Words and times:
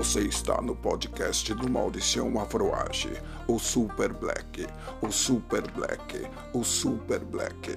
Você 0.00 0.20
está 0.20 0.62
no 0.62 0.74
podcast 0.74 1.52
do 1.52 1.70
Mauricião 1.70 2.40
Afroage, 2.40 3.12
o 3.46 3.58
Super 3.58 4.14
Black, 4.14 4.66
o 5.02 5.12
Super 5.12 5.70
Black, 5.72 6.26
o 6.54 6.64
Super 6.64 7.18
Black. 7.22 7.76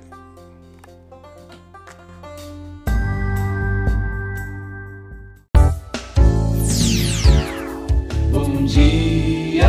Bom 8.32 8.64
dia! 8.68 9.68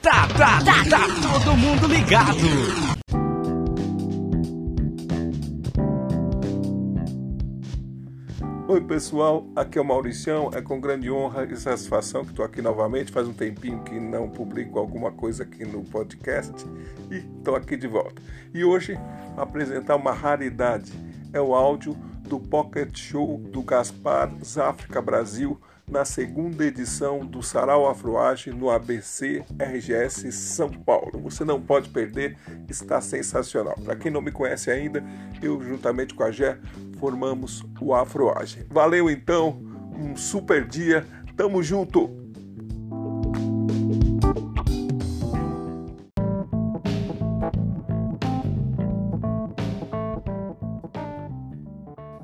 Tá, 0.00 0.26
tá, 0.28 0.64
tá, 0.64 0.84
tá 0.88 1.06
todo 1.20 1.54
mundo 1.54 1.86
ligado! 1.86 2.93
Oi 8.74 8.80
pessoal, 8.80 9.46
aqui 9.54 9.78
é 9.78 9.80
o 9.80 9.84
Mauricião, 9.84 10.50
é 10.52 10.60
com 10.60 10.80
grande 10.80 11.08
honra 11.08 11.44
e 11.44 11.56
satisfação 11.56 12.24
que 12.24 12.30
estou 12.30 12.44
aqui 12.44 12.60
novamente, 12.60 13.12
faz 13.12 13.28
um 13.28 13.32
tempinho 13.32 13.84
que 13.84 14.00
não 14.00 14.28
publico 14.28 14.80
alguma 14.80 15.12
coisa 15.12 15.44
aqui 15.44 15.64
no 15.64 15.84
podcast 15.84 16.52
e 17.08 17.18
estou 17.38 17.54
aqui 17.54 17.76
de 17.76 17.86
volta. 17.86 18.20
E 18.52 18.64
hoje 18.64 18.98
apresentar 19.36 19.94
uma 19.94 20.10
raridade, 20.10 20.92
é 21.32 21.40
o 21.40 21.54
áudio 21.54 21.94
do 22.28 22.40
Pocket 22.40 22.98
Show 22.98 23.38
do 23.38 23.62
Gaspar 23.62 24.32
Záfrica 24.42 25.00
Brasil, 25.00 25.56
na 25.90 26.04
segunda 26.04 26.64
edição 26.64 27.24
do 27.24 27.42
Sarau 27.42 27.88
Afroage 27.88 28.50
no 28.50 28.70
ABC 28.70 29.44
RGS 29.58 30.32
São 30.32 30.70
Paulo. 30.70 31.20
Você 31.20 31.44
não 31.44 31.60
pode 31.60 31.88
perder, 31.90 32.36
está 32.68 33.00
sensacional. 33.00 33.74
Para 33.84 33.96
quem 33.96 34.10
não 34.10 34.22
me 34.22 34.32
conhece 34.32 34.70
ainda, 34.70 35.04
eu 35.42 35.62
juntamente 35.62 36.14
com 36.14 36.22
a 36.22 36.30
Gé 36.30 36.58
formamos 36.98 37.62
o 37.80 37.94
Afroage. 37.94 38.66
Valeu 38.70 39.10
então, 39.10 39.60
um 39.98 40.16
super 40.16 40.66
dia, 40.66 41.06
tamo 41.36 41.62
junto! 41.62 42.24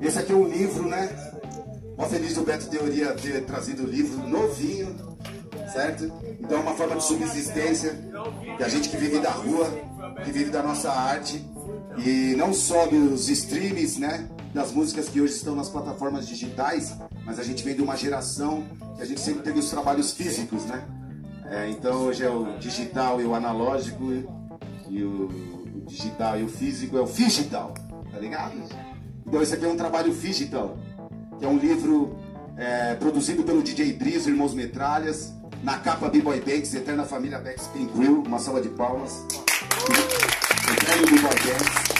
Esse 0.01 0.19
aqui 0.19 0.33
é 0.33 0.35
um 0.35 0.49
livro, 0.49 0.89
né? 0.89 1.30
Mó 2.01 2.07
feliz 2.07 2.33
do 2.33 2.43
Beto 2.43 2.67
Teoria 2.71 3.13
ter 3.13 3.45
trazido 3.45 3.83
o 3.83 3.87
livro 3.87 4.27
novinho, 4.27 4.97
certo? 5.71 6.11
Então 6.41 6.57
é 6.57 6.61
uma 6.63 6.73
forma 6.73 6.97
de 6.97 7.05
subsistência 7.05 7.93
da 8.59 8.71
gente 8.71 8.89
que 8.89 8.97
vive 8.97 9.19
da 9.19 9.31
rua, 9.31 9.71
que 10.25 10.33
vive 10.33 10.51
da 10.51 10.63
nossa 10.63 10.91
arte 10.91 11.45
e 11.99 12.35
não 12.39 12.55
só 12.55 12.87
dos 12.87 13.29
streams, 13.29 14.01
né? 14.01 14.31
Das 14.55 14.73
músicas 14.73 15.11
que 15.11 15.21
hoje 15.21 15.35
estão 15.35 15.55
nas 15.55 15.69
plataformas 15.69 16.27
digitais, 16.27 16.97
mas 17.27 17.39
a 17.39 17.43
gente 17.43 17.63
vem 17.63 17.75
de 17.75 17.83
uma 17.83 17.95
geração 17.99 18.65
que 18.97 19.03
a 19.03 19.05
gente 19.05 19.21
sempre 19.21 19.43
teve 19.43 19.59
os 19.59 19.69
trabalhos 19.69 20.15
físicos, 20.15 20.65
né? 20.65 20.83
É, 21.51 21.69
então 21.69 22.05
hoje 22.05 22.25
é 22.25 22.31
o 22.31 22.57
digital 22.59 23.21
e 23.21 23.27
o 23.27 23.35
analógico 23.35 24.11
e 24.89 25.03
o, 25.03 25.29
digital 25.87 26.41
e 26.41 26.45
o 26.45 26.49
físico 26.49 26.97
é 26.97 27.03
o 27.03 27.07
digital, 27.07 27.75
tá 28.11 28.19
ligado? 28.19 28.55
Então 29.27 29.43
esse 29.43 29.53
aqui 29.53 29.67
é 29.67 29.69
um 29.69 29.77
trabalho 29.77 30.15
digital 30.15 30.79
que 31.41 31.47
é 31.47 31.49
um 31.49 31.57
livro 31.57 32.17
é, 32.57 32.95
produzido 32.97 33.43
pelo 33.43 33.63
DJ 33.63 33.95
Driz, 33.95 34.27
Irmãos 34.27 34.53
Metralhas, 34.53 35.33
na 35.65 35.79
capa 35.79 36.11
B-Boy 36.11 36.41
Banks, 36.41 36.75
Eterna 36.75 37.05
Família 37.05 37.39
Banks 37.39 37.67
Pin 37.69 37.89
Grill, 37.97 38.23
uma 38.27 38.39
salva 38.39 38.61
de 38.61 38.69
palmas. 38.69 39.25
Eterno 40.71 41.07
B-Boy 41.07 41.23
Banks. 41.23 41.91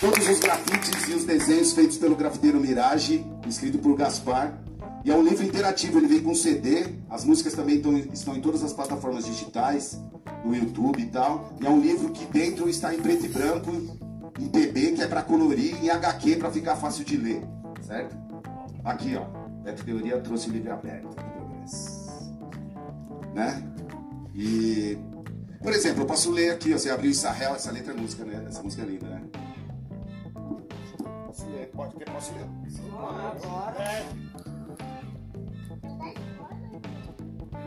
Todos 0.00 0.26
os 0.26 0.40
grafites 0.40 1.08
e 1.08 1.12
os 1.12 1.24
desenhos 1.24 1.74
feitos 1.74 1.98
pelo 1.98 2.16
grafiteiro 2.16 2.58
Mirage, 2.58 3.22
escrito 3.46 3.78
por 3.78 3.94
Gaspar. 3.94 4.58
E 5.04 5.10
é 5.10 5.14
um 5.14 5.22
livro 5.22 5.44
interativo, 5.44 5.98
ele 5.98 6.06
vem 6.06 6.20
com 6.22 6.34
CD, 6.34 6.86
as 7.10 7.24
músicas 7.24 7.52
também 7.52 7.76
estão, 7.76 7.96
estão 7.98 8.36
em 8.36 8.40
todas 8.40 8.62
as 8.62 8.72
plataformas 8.72 9.26
digitais, 9.26 10.00
no 10.42 10.56
YouTube 10.56 11.02
e 11.02 11.06
tal. 11.06 11.52
E 11.60 11.66
é 11.66 11.70
um 11.70 11.80
livro 11.80 12.10
que 12.10 12.24
dentro 12.24 12.70
está 12.70 12.94
em 12.94 12.98
preto 12.98 13.26
e 13.26 13.28
branco, 13.28 13.70
em 14.38 14.48
PB, 14.48 14.92
que 14.92 15.02
é 15.02 15.06
para 15.06 15.22
colorir, 15.22 15.76
e 15.82 15.86
em 15.86 15.90
HQ 15.90 16.36
para 16.36 16.50
ficar 16.50 16.76
fácil 16.76 17.04
de 17.04 17.18
ler, 17.18 17.42
certo? 17.90 18.16
Aqui, 18.84 19.16
ó. 19.16 19.24
Beto 19.62 19.84
Teoria 19.84 20.20
trouxe 20.20 20.48
o 20.48 20.52
livro 20.52 20.72
aberto. 20.72 21.08
Né? 23.34 23.62
E, 24.34 24.96
por 25.60 25.72
exemplo, 25.72 26.02
eu 26.02 26.06
posso 26.06 26.30
ler 26.30 26.52
aqui, 26.52 26.72
ó, 26.72 26.78
você 26.78 26.88
abriu 26.88 27.10
Israel, 27.10 27.56
essa 27.56 27.72
letra 27.72 27.92
é 27.92 27.96
música, 27.96 28.24
né? 28.24 28.44
Essa 28.48 28.62
música 28.62 28.82
é 28.82 28.86
linda, 28.86 29.06
né? 29.08 29.22
Posso 31.26 31.46
ler? 31.50 31.66
Pode, 31.74 31.96
posso 32.04 32.32
ler? 32.32 32.46
Agora. 32.94 34.06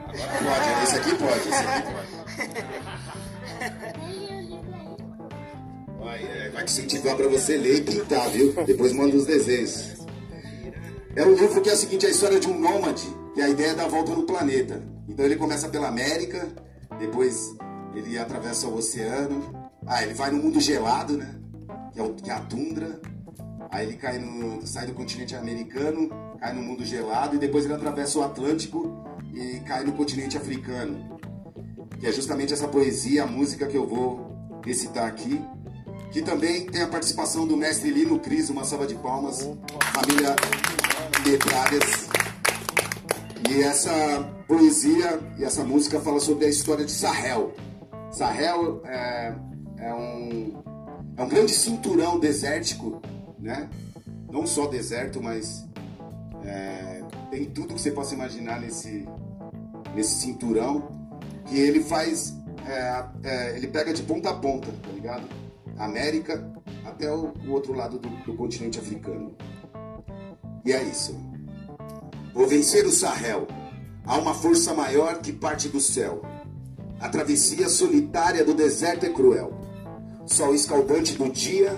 Pode, 0.07 0.83
esse 0.83 0.95
aqui 0.95 1.15
pode, 1.15 1.49
esse 1.49 1.65
aqui 1.67 1.81
pode. 1.91 2.23
Vai, 5.99 6.23
é, 6.23 6.49
vai 6.49 6.63
incentivar 6.63 7.15
pra 7.15 7.27
você 7.27 7.57
ler 7.57 7.77
e 7.77 7.81
pintar, 7.81 8.29
viu? 8.29 8.53
Depois 8.65 8.93
manda 8.93 9.15
os 9.15 9.25
desenhos. 9.25 9.92
É 11.15 11.23
um 11.23 11.35
livro 11.35 11.61
que 11.61 11.69
é 11.69 11.73
o 11.73 11.77
seguinte, 11.77 12.07
é 12.07 12.09
a 12.09 12.11
história 12.11 12.39
de 12.39 12.49
um 12.49 12.59
nômade, 12.59 13.07
que 13.35 13.41
a 13.41 13.47
ideia 13.47 13.69
é 13.69 13.75
dar 13.75 13.85
a 13.85 13.87
volta 13.87 14.13
no 14.13 14.23
planeta. 14.23 14.81
Então 15.07 15.23
ele 15.23 15.35
começa 15.35 15.69
pela 15.69 15.87
América, 15.87 16.47
depois 16.97 17.55
ele 17.93 18.17
atravessa 18.17 18.67
o 18.67 18.75
oceano, 18.75 19.69
ah, 19.85 20.01
ele 20.01 20.15
vai 20.15 20.31
no 20.31 20.41
mundo 20.41 20.59
gelado, 20.59 21.15
né? 21.15 21.35
Que 21.93 21.99
é, 21.99 22.03
o, 22.03 22.13
que 22.15 22.31
é 22.31 22.33
a 22.33 22.39
tundra. 22.39 22.99
Aí 23.69 23.85
ele 23.85 23.97
cai 23.97 24.17
no, 24.17 24.65
sai 24.65 24.87
do 24.87 24.93
continente 24.93 25.35
americano, 25.35 26.09
cai 26.39 26.51
no 26.51 26.63
mundo 26.63 26.83
gelado 26.83 27.35
e 27.35 27.39
depois 27.39 27.65
ele 27.65 27.75
atravessa 27.75 28.17
o 28.17 28.23
Atlântico 28.23 29.05
e 29.35 29.59
cai 29.59 29.83
no 29.83 29.91
continente 29.91 30.35
africano. 30.35 31.19
Que 31.99 32.07
é 32.07 32.11
justamente 32.11 32.53
essa 32.53 32.67
poesia, 32.67 33.23
a 33.23 33.27
música 33.27 33.67
que 33.67 33.77
eu 33.77 33.87
vou 33.87 34.59
recitar 34.65 35.05
aqui. 35.05 35.39
Que 36.11 36.23
também 36.23 36.65
tem 36.65 36.81
a 36.81 36.87
participação 36.87 37.45
do 37.45 37.55
mestre 37.55 37.91
Lino 37.91 38.19
Cris, 38.19 38.49
uma 38.49 38.63
salva 38.63 38.87
de 38.87 38.95
palmas. 38.95 39.47
Família 39.93 40.35
Metralhas. 41.25 42.09
E 43.49 43.61
essa 43.61 43.91
poesia 44.47 45.19
e 45.37 45.43
essa 45.43 45.63
música 45.63 45.99
fala 45.99 46.19
sobre 46.19 46.45
a 46.45 46.49
história 46.49 46.85
de 46.85 46.91
Sahel. 46.91 47.53
Sahel 48.11 48.81
é, 48.85 49.35
é, 49.77 49.93
um, 49.93 50.63
é 51.17 51.23
um 51.23 51.29
grande 51.29 51.51
cinturão 51.51 52.19
desértico, 52.19 53.01
né? 53.39 53.69
Não 54.31 54.45
só 54.45 54.67
deserto, 54.67 55.21
mas 55.21 55.67
é, 56.43 57.03
tem 57.31 57.45
tudo 57.45 57.73
que 57.73 57.81
você 57.81 57.91
possa 57.91 58.13
imaginar 58.13 58.59
nesse, 58.59 59.07
nesse 59.95 60.15
cinturão. 60.19 61.01
Que 61.45 61.59
ele 61.59 61.83
faz, 61.83 62.33
é, 62.65 63.05
é, 63.23 63.57
ele 63.57 63.67
pega 63.67 63.93
de 63.93 64.03
ponta 64.03 64.29
a 64.29 64.33
ponta, 64.33 64.71
tá 64.71 64.89
ligado? 64.91 65.27
América 65.77 66.51
até 66.85 67.11
o, 67.11 67.33
o 67.45 67.51
outro 67.51 67.73
lado 67.73 67.97
do, 67.97 68.09
do 68.09 68.35
continente 68.35 68.79
africano. 68.79 69.35
E 70.65 70.71
é 70.71 70.81
isso. 70.83 71.15
Vou 72.33 72.47
vencer 72.47 72.85
o 72.85 72.91
Sahel. 72.91 73.47
Há 74.05 74.17
uma 74.17 74.33
força 74.33 74.73
maior 74.73 75.19
que 75.19 75.31
parte 75.31 75.67
do 75.67 75.79
céu. 75.79 76.21
A 76.99 77.09
travessia 77.09 77.67
solitária 77.67 78.43
do 78.45 78.53
deserto 78.53 79.05
é 79.05 79.09
cruel. 79.09 79.53
Sol 80.25 80.55
escaldante 80.55 81.15
do 81.15 81.29
dia 81.29 81.77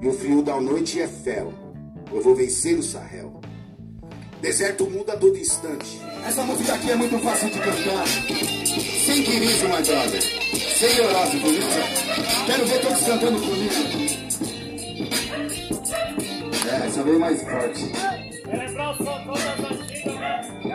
e 0.00 0.08
o 0.08 0.12
frio 0.12 0.42
da 0.42 0.60
noite 0.60 1.00
é 1.00 1.08
fel. 1.08 1.52
Eu 2.12 2.22
vou 2.22 2.34
vencer 2.34 2.78
o 2.78 2.82
Sahel. 2.82 3.40
Deserto 4.40 4.88
muda 4.88 5.12
a 5.12 5.16
todo 5.16 5.36
instante. 5.36 6.00
Essa 6.24 6.42
música 6.44 6.74
aqui 6.74 6.90
é 6.90 6.96
muito 6.96 7.18
fácil 7.18 7.50
de 7.50 7.58
cantar. 7.58 8.06
Sem 8.06 9.22
querido, 9.22 9.68
my 9.68 9.82
brother. 9.82 10.22
Sem 10.22 11.00
horóscopo, 11.00 11.46
isso. 11.48 12.46
Quero 12.46 12.66
ver 12.66 12.80
todos 12.80 13.00
cantando 13.04 13.40
comigo. 13.40 13.74
É, 16.72 16.86
essa 16.86 17.02
veio 17.02 17.20
mais 17.20 17.42
forte. 17.42 17.92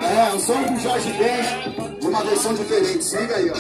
É, 0.05 0.35
o 0.35 0.39
som 0.39 0.61
do 0.61 0.79
Jorge 0.79 1.11
Ben, 1.13 1.99
de 1.99 2.07
uma 2.07 2.23
versão 2.23 2.53
diferente. 2.53 3.03
Siga 3.03 3.35
aí, 3.35 3.49
ó. 3.49 3.55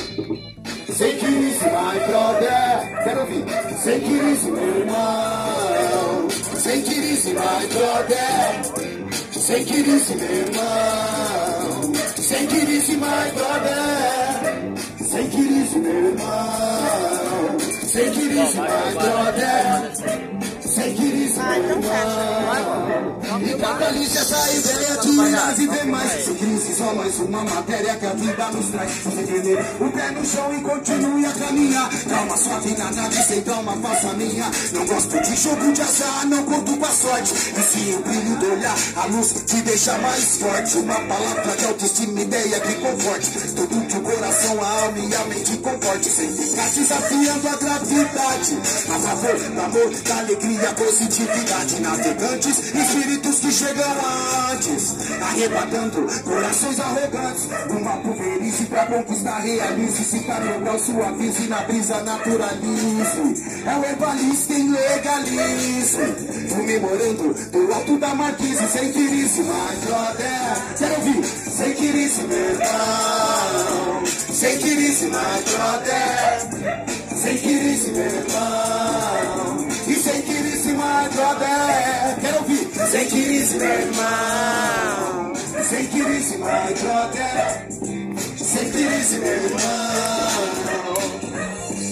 Sem 0.93 1.17
crise, 1.17 1.65
my 1.65 1.99
brother. 2.07 3.03
Quero 3.03 3.19
ouvir. 3.21 3.43
Sem 3.83 3.99
crise, 3.99 4.51
meu 4.51 4.77
irmão. 4.79 6.29
Sem 6.55 6.81
crise, 6.83 7.29
my 7.29 7.67
brother. 7.73 9.15
Sem 9.31 9.65
crise, 9.65 10.15
meu 10.15 10.31
irmão. 10.31 11.93
Sem 12.15 12.47
crise, 12.47 12.91
my 12.95 13.31
brother. 13.35 14.75
Sem 14.99 15.29
crise, 15.29 15.79
meu 15.79 15.91
irmão. 15.91 17.57
Sem 17.83 18.11
crise, 18.11 18.57
my 18.57 18.93
brother. 18.93 19.91
Sem 20.61 20.95
crise, 20.95 21.39
meu 21.39 21.69
irmão. 21.69 22.84
E 22.84 22.84
catalise 23.65 24.17
essa 24.17 24.51
ideia 24.51 24.97
de 24.97 25.11
mais 25.11 25.59
e 25.59 25.67
demais. 25.67 26.25
Se 26.25 26.33
crise 26.35 26.75
só 26.75 26.93
mais 26.93 27.19
uma 27.19 27.43
matéria 27.43 27.95
que 27.95 28.05
a 28.05 28.13
vida 28.13 28.45
nos 28.51 28.67
traz. 28.67 28.91
Se 28.91 29.07
entender 29.07 29.59
o 29.79 29.89
pé 29.89 30.11
no 30.11 30.25
chão 30.25 30.53
e 30.53 30.61
continue 30.61 31.25
a 31.25 31.31
caminhar. 31.31 31.89
Calma, 32.07 32.37
suave 32.37 32.77
na 32.77 32.91
nave, 32.91 33.23
sem 33.23 33.41
calma, 33.41 33.75
faça 33.77 34.13
minha. 34.13 34.51
Não 34.71 34.85
gosto 34.85 35.19
de 35.19 35.35
jogo 35.35 35.71
de 35.73 35.81
azar, 35.81 36.27
não 36.27 36.43
conto 36.43 36.77
com 36.77 36.85
a 36.85 36.89
sorte. 36.89 37.33
E 37.33 37.61
sim 37.61 37.95
o 37.95 37.99
brilho 38.01 38.35
do 38.37 38.51
olhar, 38.53 38.75
a 38.97 39.05
luz 39.07 39.33
te 39.45 39.61
deixa 39.61 39.97
mais 39.97 40.37
forte. 40.37 40.77
Uma 40.77 40.99
palavra 41.01 41.57
de 41.57 41.65
autoestima, 41.65 42.21
ideia 42.21 42.59
que 42.59 42.75
conforte. 42.75 43.31
Tudo 43.55 43.87
que 43.87 43.97
o 43.97 44.01
coração, 44.01 44.61
a 44.61 44.67
alma 44.83 44.99
e 44.99 45.15
a 45.15 45.25
mente 45.25 45.57
comporte. 45.57 46.09
Sem 46.09 46.29
ficar 46.31 46.69
desafiando 46.69 47.47
a 47.47 47.55
gravidade. 47.55 48.57
A 48.89 48.99
favor 48.99 49.39
do 49.39 49.61
amor, 49.61 49.89
da 50.03 50.17
alegria, 50.19 50.73
positividade. 50.73 51.79
Navegantes, 51.79 52.57
espíritos 52.73 53.39
que 53.39 53.54
chegam 53.55 53.85
antes. 54.51 54.95
Arrebatando 55.21 56.05
corações 56.23 56.79
arrogantes. 56.79 57.47
Uma 57.69 57.97
pulverize 57.97 58.65
pra 58.65 58.85
conquistar, 58.85 59.39
realize. 59.39 60.03
Se 60.03 60.19
grau, 60.19 60.79
suavize. 60.79 61.47
Na 61.47 61.61
brisa, 61.61 62.01
naturalize. 62.01 63.63
É 63.65 63.75
o 63.77 63.85
herbalista 63.85 64.53
em 64.53 64.69
legalize. 64.69 65.97
Fume 66.49 66.79
morando 66.79 67.33
do 67.51 67.73
alto 67.73 67.97
da 67.97 68.13
marquise. 68.13 68.67
Sem 68.67 68.91
quirice, 68.91 69.41
mas 69.43 69.79
brother. 69.79 70.77
Quero 70.77 70.95
ouvir. 70.95 71.25
Sem 71.25 71.73
quirice, 71.73 72.21
meu 72.23 72.37
irmão. 72.37 74.05
Sem 74.05 74.57
quirice, 74.57 75.05
mas 75.07 75.43
brother. 75.45 76.85
Sem 77.15 77.37
quirice, 77.37 77.91
meu 77.91 78.05
irmão. 78.05 79.67
E 79.87 79.95
sem 79.95 80.21
quirice, 80.21 80.69
my 80.69 81.09
brother. 81.13 81.74
Sem 82.95 83.07
quirice, 83.07 83.57
meu 83.57 83.67
irmão. 83.67 85.33
Sem 85.67 85.85
quirice, 85.87 86.37
my 86.37 86.73
brother. 86.79 87.67
Sem 88.37 88.71
quirice, 88.71 89.15
meu 89.17 89.33
irmão. 89.33 89.59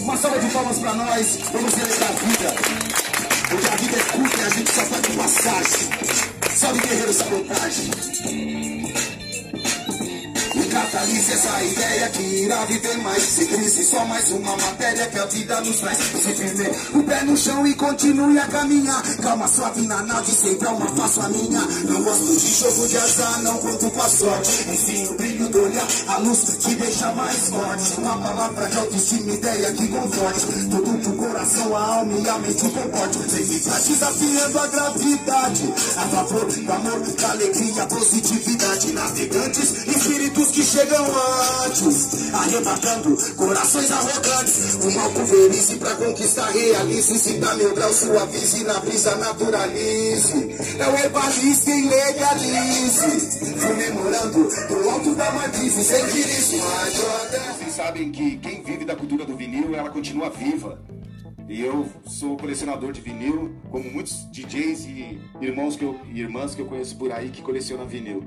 Uma 0.04 0.16
salva 0.16 0.40
de 0.40 0.50
palmas 0.54 0.80
pra 0.80 0.94
nós. 0.94 1.40
Vamos 1.52 1.74
celebrar 1.74 2.10
a 2.10 2.14
vida. 2.14 2.56
Porque 3.50 3.68
a 3.68 3.76
vida 3.76 3.98
é 3.98 4.04
curta 4.14 4.38
e 4.38 4.46
a 4.46 4.50
gente 4.50 4.72
só 4.72 4.86
tá 4.86 5.00
de 5.02 5.18
passagem. 5.18 5.90
Salve, 6.56 6.80
guerreiro 6.80 7.14
sabotagem. 7.14 8.83
E 10.94 10.96
catalise 10.96 11.34
essa 11.34 11.64
ideia 11.64 12.10
que 12.10 12.22
irá 12.22 12.66
viver 12.66 12.98
mais. 13.00 13.24
Se 13.24 13.46
crise 13.48 13.84
só 13.84 14.06
mais 14.06 14.30
uma 14.30 14.56
matéria 14.56 15.08
que 15.08 15.18
a 15.18 15.26
vida 15.26 15.60
nos 15.62 15.80
traz. 15.80 15.98
Se 15.98 16.34
firme 16.36 16.70
o 16.94 17.04
pé 17.04 17.24
no 17.24 17.36
chão 17.36 17.66
e 17.66 17.74
continue 17.74 18.38
a 18.38 18.46
caminhar. 18.46 19.02
Calma, 19.18 19.48
suave 19.48 19.82
na 19.88 20.04
nave, 20.04 20.32
sempre 20.32 20.68
alma 20.68 20.86
faço 20.96 21.22
a 21.22 21.30
minha. 21.30 21.62
Não 21.62 22.04
gosto 22.04 22.40
de 22.40 22.54
jogo 22.54 22.88
de 22.88 22.98
azar, 22.98 23.42
não 23.42 23.58
conto 23.58 23.90
com 23.90 24.02
a 24.02 24.08
sorte. 24.08 24.70
Enfim, 24.70 25.08
o 25.08 25.14
brilho 25.16 25.50
do 25.50 25.64
olhar, 25.64 25.88
a 26.10 26.18
luz 26.20 26.58
que 26.62 26.76
deixa 26.76 27.12
mais 27.14 27.50
forte. 27.50 28.00
Uma 28.00 28.18
palavra 28.20 28.70
de 28.70 28.78
autoestima, 28.78 29.34
ideia 29.34 29.74
que 29.74 29.88
conforte. 29.88 30.46
Tudo 30.70 31.00
que 31.00 31.10
o 31.10 31.14
coração, 31.14 31.76
a 31.76 31.96
alma 31.96 32.20
e 32.20 32.30
a 32.30 32.38
mente 32.38 32.70
comporte. 32.70 33.18
Sem 33.32 33.46
ficar 33.46 33.80
desafiando 33.80 34.60
a 34.60 34.68
gravidade. 34.68 35.74
A 35.98 36.08
favor 36.08 36.46
do 36.46 36.72
amor, 36.72 37.00
da 37.00 37.32
alegria, 37.32 37.86
positividade. 37.88 38.94
Navegantes, 38.94 39.88
espíritos 39.88 40.52
que 40.52 40.64
chegam 40.64 40.83
antes, 41.66 42.34
arrebatando 42.34 43.18
corações 43.36 43.92
arrogantes. 43.92 44.76
Uma 44.76 45.10
pulverize 45.10 45.78
pra 45.78 45.96
conquistar, 45.96 46.50
realize. 46.52 47.18
Se 47.18 47.34
dá 47.34 47.54
meu 47.56 47.74
grau, 47.74 47.94
suavize, 47.94 48.64
na 48.64 48.80
brisa 48.80 49.16
naturalize. 49.16 50.56
É 50.80 50.88
o 50.88 50.96
herbalista 50.96 51.70
e 51.70 51.88
legalize. 51.88 53.54
Comemorando 53.60 54.50
do 54.68 54.90
alto 54.90 55.16
da 55.16 55.32
marquise, 55.32 55.84
sem 55.84 56.04
brother. 56.04 57.54
Vocês 57.58 57.76
sabem 57.76 58.12
que 58.12 58.38
quem 58.38 58.64
vive 58.64 58.86
da 58.86 58.96
cultura 58.96 59.26
do 59.26 59.36
vinil, 59.36 59.76
ela 59.76 59.90
continua 59.90 60.30
viva. 60.30 60.80
E 61.48 61.62
eu 61.62 61.88
sou 62.08 62.38
colecionador 62.38 62.94
de 62.94 63.02
vinil, 63.02 63.54
como 63.70 63.90
muitos 63.92 64.26
DJs 64.32 64.86
e 64.86 65.22
irmãos 65.42 65.76
que 65.76 65.84
eu, 65.84 66.00
irmãs 66.14 66.56
que 66.56 66.62
eu 66.62 66.66
conheço 66.66 66.98
por 66.98 67.12
aí 67.12 67.30
que 67.30 67.42
colecionam 67.42 67.86
vinil. 67.86 68.24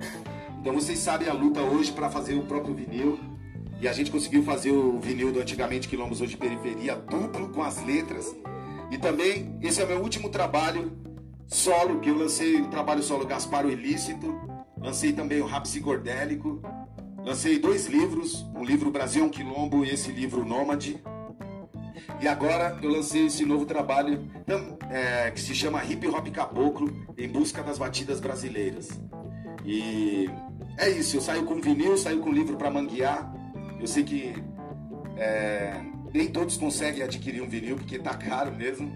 Então 0.66 0.74
vocês 0.74 0.98
sabem 0.98 1.28
a 1.28 1.32
luta 1.32 1.60
hoje 1.60 1.92
para 1.92 2.10
fazer 2.10 2.34
o 2.34 2.42
próprio 2.42 2.74
vinil. 2.74 3.20
E 3.80 3.86
a 3.86 3.92
gente 3.92 4.10
conseguiu 4.10 4.42
fazer 4.42 4.72
o 4.72 4.98
vinil 4.98 5.30
do 5.30 5.38
antigamente 5.38 5.86
Quilombos 5.86 6.20
hoje 6.20 6.36
periferia 6.36 6.96
duplo 6.96 7.50
com 7.50 7.62
as 7.62 7.80
letras. 7.86 8.34
E 8.90 8.98
também 8.98 9.56
esse 9.62 9.80
é 9.80 9.84
o 9.84 9.86
meu 9.86 10.00
último 10.00 10.28
trabalho 10.28 10.90
solo, 11.46 12.00
que 12.00 12.10
eu 12.10 12.18
lancei 12.18 12.60
o 12.60 12.66
trabalho 12.66 13.00
solo 13.00 13.24
Gaspar 13.24 13.64
o 13.64 13.70
Ilícito, 13.70 14.34
lancei 14.76 15.12
também 15.12 15.40
o 15.40 15.46
Rap 15.46 15.62
Psicodélico, 15.62 16.60
lancei 17.24 17.60
dois 17.60 17.86
livros, 17.86 18.44
um 18.52 18.64
livro 18.64 18.90
Brasil 18.90 19.22
é 19.22 19.26
um 19.28 19.30
Quilombo 19.30 19.84
e 19.84 19.90
esse 19.90 20.10
livro 20.10 20.44
Nômade. 20.44 21.00
E 22.20 22.26
agora 22.26 22.76
eu 22.82 22.90
lancei 22.90 23.26
esse 23.26 23.46
novo 23.46 23.66
trabalho 23.66 24.28
é, 24.90 25.30
que 25.30 25.40
se 25.40 25.54
chama 25.54 25.84
Hip 25.84 26.08
Hop 26.08 26.26
Caboclo 26.30 26.92
em 27.16 27.28
busca 27.28 27.62
das 27.62 27.78
batidas 27.78 28.18
brasileiras. 28.18 28.88
E 29.64 30.28
é 30.76 30.90
isso, 30.90 31.16
eu 31.16 31.20
saio 31.20 31.44
com 31.44 31.60
vinil, 31.60 31.96
saio 31.96 32.20
com 32.20 32.30
livro 32.30 32.56
para 32.56 32.70
manguear. 32.70 33.32
Eu 33.80 33.86
sei 33.86 34.04
que 34.04 34.34
é, 35.16 35.80
nem 36.12 36.28
todos 36.28 36.56
conseguem 36.56 37.02
adquirir 37.02 37.42
um 37.42 37.48
vinil 37.48 37.76
porque 37.76 37.98
tá 37.98 38.14
caro 38.14 38.54
mesmo. 38.54 38.92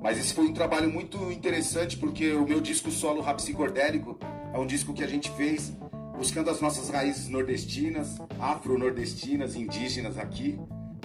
Mas 0.00 0.18
esse 0.18 0.32
foi 0.32 0.46
um 0.46 0.52
trabalho 0.52 0.90
muito 0.90 1.30
interessante 1.32 1.96
porque 1.96 2.32
o 2.32 2.46
meu 2.46 2.60
disco 2.60 2.90
solo 2.90 3.20
Rap 3.20 3.36
Psicodélico 3.36 4.18
é 4.52 4.58
um 4.58 4.66
disco 4.66 4.92
que 4.92 5.02
a 5.02 5.06
gente 5.06 5.30
fez 5.32 5.72
buscando 6.16 6.50
as 6.50 6.60
nossas 6.60 6.88
raízes 6.88 7.28
nordestinas, 7.28 8.18
afro-nordestinas, 8.38 9.56
indígenas 9.56 10.18
aqui. 10.18 10.58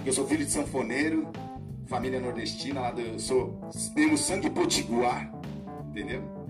Eu 0.06 0.12
sou 0.12 0.28
filho 0.28 0.44
de 0.44 0.52
sanfoneiro, 0.52 1.32
família 1.86 2.20
nordestina, 2.20 2.82
lá 2.82 2.92
do, 2.92 3.02
eu 3.02 3.20
sou, 3.20 3.60
temos 3.96 4.22
sangue 4.22 4.50
potiguar, 4.50 5.32
entendeu? 5.88 6.43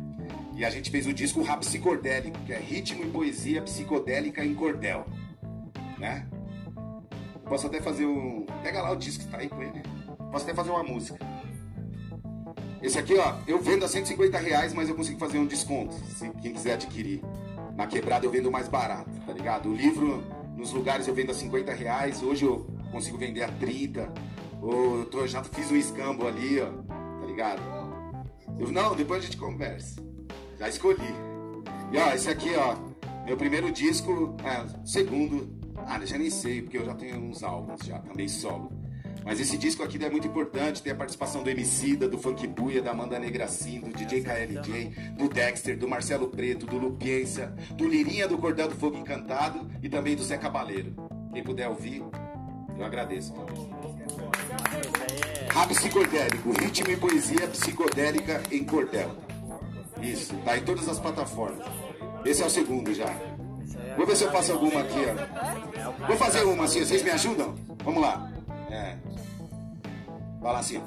E 0.56 0.64
a 0.64 0.70
gente 0.70 0.92
fez 0.92 1.08
o 1.08 1.14
disco 1.14 1.42
Rap 1.42 1.60
Psicodélico, 1.62 2.38
que 2.46 2.54
é 2.54 2.60
ritmo 2.60 3.04
e 3.04 3.08
poesia 3.10 3.62
psicodélica 3.62 4.46
em 4.46 4.54
cordel, 4.54 5.06
né? 5.98 6.28
Posso 7.46 7.68
até 7.68 7.82
fazer 7.82 8.06
um. 8.06 8.46
Pega 8.62 8.82
lá 8.82 8.92
o 8.92 8.96
disco 8.96 9.24
que 9.24 9.30
tá 9.30 9.38
aí 9.38 9.50
com 9.50 9.62
ele. 9.62 9.82
Posso 10.32 10.46
até 10.46 10.54
fazer 10.54 10.70
uma 10.70 10.84
música. 10.84 11.20
Esse 12.82 13.00
aqui, 13.00 13.18
ó, 13.18 13.36
eu 13.48 13.60
vendo 13.62 13.86
a 13.86 13.88
150 13.88 14.38
reais, 14.38 14.74
mas 14.74 14.90
eu 14.90 14.96
consigo 14.96 15.18
fazer 15.18 15.38
um 15.40 15.46
desconto, 15.46 15.94
se 15.94 16.30
quem 16.42 16.54
quiser 16.54 16.74
adquirir. 16.74 17.22
Na 17.76 17.88
quebrada 17.88 18.26
eu 18.26 18.32
vendo 18.32 18.52
mais 18.52 18.68
barato, 18.68 19.10
tá 19.26 19.34
ligado? 19.34 19.70
O 19.70 19.74
livro, 19.74 20.24
nos 20.56 20.72
lugares 20.72 21.08
eu 21.08 21.16
vendo 21.16 21.32
a 21.32 21.34
50 21.34 21.74
reais, 21.74 22.22
hoje 22.22 22.46
eu 22.46 22.68
consigo 22.92 23.18
vender 23.18 23.44
a 23.44 23.48
30. 23.48 24.12
Ou 24.62 25.00
eu 25.00 25.06
tô, 25.06 25.26
já 25.26 25.44
fiz 25.44 25.72
um 25.72 25.76
escambo 25.76 26.28
ali, 26.28 26.60
ó, 26.60 26.68
tá 27.20 27.26
ligado? 27.26 27.62
Eu, 28.60 28.72
não, 28.72 28.96
depois 28.96 29.22
a 29.22 29.26
gente 29.26 29.38
conversa. 29.38 30.13
Já 30.64 30.70
escolhi. 30.70 31.14
E 31.92 31.98
ó, 31.98 32.14
esse 32.14 32.30
aqui, 32.30 32.56
ó, 32.56 32.78
meu 33.26 33.36
primeiro 33.36 33.70
disco, 33.70 34.34
é, 34.46 34.66
segundo, 34.86 35.50
ah, 35.86 36.00
já 36.06 36.18
nem 36.18 36.30
sei, 36.30 36.62
porque 36.62 36.78
eu 36.78 36.86
já 36.86 36.94
tenho 36.96 37.18
uns 37.18 37.44
álbuns 37.44 37.82
já, 37.86 38.00
também 38.00 38.30
solo. 38.30 38.72
Mas 39.26 39.42
esse 39.42 39.58
disco 39.58 39.84
aqui 39.84 40.02
é 40.02 40.10
muito 40.10 40.26
importante, 40.26 40.82
tem 40.82 40.94
a 40.94 40.96
participação 40.96 41.44
do 41.44 41.50
Emicida, 41.50 42.08
do 42.08 42.18
Funk 42.18 42.48
Buia, 42.48 42.82
da 42.82 42.92
Amanda 42.92 43.20
Negracin, 43.20 43.82
do 43.82 43.90
DJ 43.90 44.22
KLJ, 44.22 45.12
do 45.18 45.28
Dexter, 45.28 45.78
do 45.78 45.86
Marcelo 45.86 46.30
Preto, 46.30 46.66
do 46.66 46.78
Lupiência, 46.78 47.48
do 47.72 47.86
Lirinha 47.86 48.26
do 48.26 48.38
Cordel 48.38 48.70
do 48.70 48.76
Fogo 48.76 48.98
Encantado 48.98 49.70
e 49.82 49.90
também 49.90 50.16
do 50.16 50.24
Zé 50.24 50.38
Cabaleiro. 50.38 50.96
Quem 51.34 51.44
puder 51.44 51.68
ouvir, 51.68 52.02
eu 52.78 52.86
agradeço. 52.86 53.34
Rap 55.54 55.68
psicodélico, 55.68 56.52
ritmo 56.54 56.90
e 56.90 56.96
poesia 56.96 57.48
psicodélica 57.50 58.42
em 58.50 58.64
cordel. 58.64 59.33
Isso, 60.04 60.36
tá 60.44 60.58
em 60.58 60.64
todas 60.64 60.88
as 60.90 61.00
plataformas. 61.00 61.66
Esse 62.26 62.44
é 62.44 62.46
o 62.46 62.50
segundo 62.50 62.94
já. 62.94 63.08
Vou 63.96 64.06
ver 64.06 64.16
se 64.16 64.24
eu 64.24 64.32
faço 64.32 64.52
alguma 64.52 64.82
aqui, 64.82 65.00
ó. 65.00 66.08
Vou 66.08 66.18
fazer 66.18 66.44
uma 66.44 66.66
assim, 66.66 66.80
vocês 66.80 67.04
me 67.04 67.12
ajudam? 67.12 67.56
Vamos 67.84 68.02
lá. 68.02 68.32
É. 68.70 68.98
Lá 70.42 70.60
assim. 70.60 70.82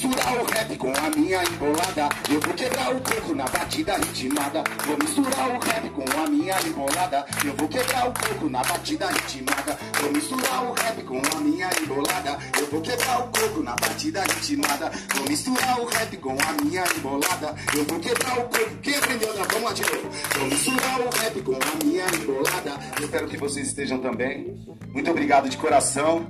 Misturar 0.00 0.40
o 0.40 0.44
rap 0.44 0.76
com 0.78 0.88
a 0.88 1.10
minha 1.14 1.42
embolada. 1.44 2.08
Eu 2.30 2.40
vou 2.40 2.54
quebrar 2.54 2.96
o 2.96 3.00
coco 3.00 3.34
na 3.34 3.44
batida 3.44 3.96
ritmada. 3.96 4.64
Vou 4.86 4.96
misturar 4.96 5.50
o 5.50 5.58
rap 5.58 5.90
com 5.90 6.04
a 6.18 6.26
minha 6.26 6.56
embolada. 6.66 7.26
Eu 7.44 7.54
vou 7.54 7.68
quebrar 7.68 8.08
o 8.08 8.12
coco 8.14 8.48
na 8.48 8.62
batida 8.62 9.08
ritmada. 9.08 9.78
Vou 10.00 10.10
misturar 10.10 10.64
o 10.64 10.72
rap 10.72 11.02
com 11.02 11.18
a 11.18 11.40
minha 11.40 11.68
embolada. 11.82 12.38
Eu 12.58 12.66
vou 12.68 12.80
quebrar 12.80 13.20
o 13.20 13.28
coco 13.28 13.62
na 13.62 13.76
batida 13.76 14.22
ritmada. 14.22 14.90
Vou 15.14 15.28
misturar 15.28 15.80
o 15.80 15.84
rap 15.84 16.16
com 16.16 16.32
a 16.32 16.64
minha 16.64 16.84
embolada. 16.96 17.54
Eu 17.76 17.84
vou 17.84 18.00
quebrar 18.00 18.38
o 18.38 18.42
coco. 18.44 18.76
Quem 18.82 18.94
aprendeu? 18.94 19.34
Vamos 19.34 19.62
lá 19.62 19.72
de 19.74 19.82
novo. 19.82 20.10
Vou 20.38 20.48
misturar 20.48 21.00
o 21.00 21.10
rap 21.10 21.42
com 21.42 21.52
a 21.56 21.84
minha 21.84 22.06
embolada. 22.06 22.80
Eu 22.98 23.04
espero 23.04 23.28
que 23.28 23.36
vocês 23.36 23.66
estejam 23.66 23.98
também. 23.98 24.56
Muito 24.94 25.10
obrigado 25.10 25.46
de 25.50 25.58
coração. 25.58 26.26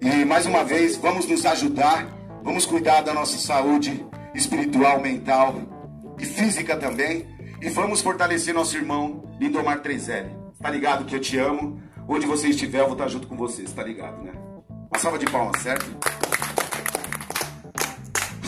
E 0.00 0.24
mais 0.24 0.46
uma 0.46 0.62
vez, 0.62 0.96
vamos 0.96 1.26
nos 1.26 1.44
ajudar 1.44 2.17
Vamos 2.42 2.66
cuidar 2.66 3.02
da 3.02 3.12
nossa 3.12 3.38
saúde 3.38 4.06
espiritual, 4.34 5.00
mental 5.00 5.54
e 6.18 6.24
física 6.24 6.76
também. 6.76 7.26
E 7.60 7.68
vamos 7.68 8.00
fortalecer 8.00 8.54
nosso 8.54 8.76
irmão 8.76 9.24
Lindomar 9.40 9.82
3L. 9.82 10.30
Tá 10.60 10.70
ligado 10.70 11.04
que 11.04 11.14
eu 11.14 11.20
te 11.20 11.38
amo? 11.38 11.80
Onde 12.08 12.26
você 12.26 12.48
estiver, 12.48 12.80
eu 12.80 12.86
vou 12.86 12.92
estar 12.94 13.08
junto 13.08 13.26
com 13.26 13.36
vocês, 13.36 13.72
tá 13.72 13.82
ligado, 13.82 14.22
né? 14.22 14.32
Uma 14.90 14.98
salva 14.98 15.18
de 15.18 15.26
palmas, 15.26 15.60
certo? 15.62 15.86